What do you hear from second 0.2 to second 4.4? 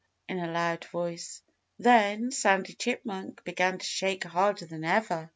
in a loud voice. Then Sandy Chipmunk began to shake